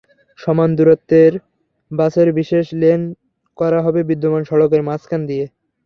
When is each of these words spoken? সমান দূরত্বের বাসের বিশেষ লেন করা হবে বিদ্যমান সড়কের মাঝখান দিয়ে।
সমান 0.39 0.69
দূরত্বের 0.77 1.31
বাসের 1.91 2.27
বিশেষ 2.39 2.65
লেন 2.81 3.01
করা 3.57 3.79
হবে 3.85 3.99
বিদ্যমান 4.09 4.43
সড়কের 4.49 4.81
মাঝখান 4.89 5.21
দিয়ে। 5.29 5.45